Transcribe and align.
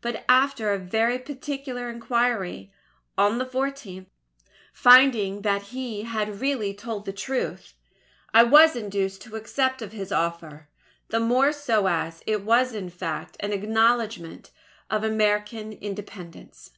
But 0.00 0.24
after 0.28 0.72
a 0.72 0.78
very 0.80 1.20
particular 1.20 1.88
inquiry, 1.88 2.72
on 3.16 3.38
the 3.38 3.46
14th, 3.46 4.06
finding 4.72 5.42
that 5.42 5.62
he 5.70 6.02
had 6.02 6.40
really 6.40 6.74
told 6.74 7.04
the 7.04 7.12
truth, 7.12 7.74
I 8.34 8.42
was 8.42 8.74
induced 8.74 9.22
to 9.22 9.36
accept 9.36 9.80
of 9.80 9.92
his 9.92 10.10
offer; 10.10 10.68
the 11.10 11.20
more 11.20 11.52
so 11.52 11.86
as 11.86 12.24
it 12.26 12.42
was 12.42 12.74
in 12.74 12.90
fact 12.90 13.36
an 13.38 13.52
acknowledgment 13.52 14.50
of 14.90 15.04
American 15.04 15.72
Independence. 15.72 16.72